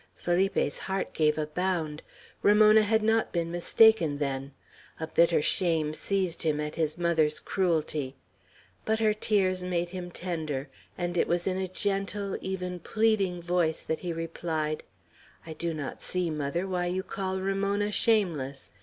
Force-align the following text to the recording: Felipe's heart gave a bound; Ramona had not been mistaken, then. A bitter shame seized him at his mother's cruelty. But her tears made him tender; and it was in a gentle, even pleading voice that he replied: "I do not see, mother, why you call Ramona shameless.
Felipe's 0.15 0.79
heart 0.89 1.13
gave 1.13 1.37
a 1.37 1.45
bound; 1.45 2.01
Ramona 2.41 2.81
had 2.81 3.03
not 3.03 3.31
been 3.31 3.51
mistaken, 3.51 4.17
then. 4.17 4.51
A 4.99 5.05
bitter 5.05 5.43
shame 5.43 5.93
seized 5.93 6.41
him 6.41 6.59
at 6.59 6.73
his 6.73 6.97
mother's 6.97 7.39
cruelty. 7.39 8.15
But 8.83 8.97
her 8.99 9.13
tears 9.13 9.61
made 9.61 9.91
him 9.91 10.09
tender; 10.09 10.69
and 10.97 11.17
it 11.19 11.27
was 11.27 11.45
in 11.45 11.57
a 11.57 11.67
gentle, 11.67 12.35
even 12.41 12.79
pleading 12.79 13.43
voice 13.43 13.83
that 13.83 13.99
he 13.99 14.11
replied: 14.11 14.83
"I 15.45 15.53
do 15.53 15.71
not 15.71 16.01
see, 16.01 16.31
mother, 16.31 16.67
why 16.67 16.87
you 16.87 17.03
call 17.03 17.37
Ramona 17.39 17.91
shameless. 17.91 18.71